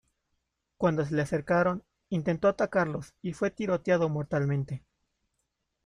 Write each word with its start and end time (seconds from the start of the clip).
Cuando 0.77 1.05
se 1.05 1.13
le 1.13 1.21
acercaron, 1.21 1.83
intentó 2.09 2.47
atacarlos 2.47 3.13
y 3.21 3.33
fue 3.33 3.51
tiroteado 3.51 4.09
mortalmente. 4.09 4.83